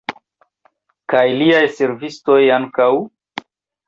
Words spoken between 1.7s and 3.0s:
servistoj ankaŭ?